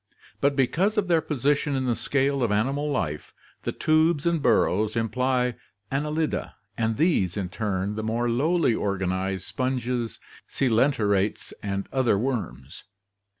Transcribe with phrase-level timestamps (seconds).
[0.39, 4.41] But be cause of their position in the scale of animal life, the ttbes and
[4.41, 5.53] burrows imply
[5.91, 10.19] Annelida and these in turn the more lowly organized sponges,
[10.49, 12.83] coelenterates, and other worms.